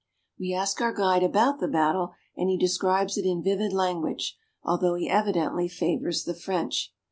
We 0.39 0.51
ask 0.55 0.81
our 0.81 0.91
guide 0.93 1.21
about 1.21 1.59
the 1.59 1.67
battle, 1.67 2.13
and 2.35 2.49
he 2.49 2.57
describes 2.57 3.19
it 3.19 3.25
in 3.27 3.43
vivid 3.43 3.71
language, 3.71 4.35
although 4.63 4.95
he 4.95 5.07
evidently 5.07 5.67
favors 5.67 6.23
the 6.23 6.33
French. 6.33 6.91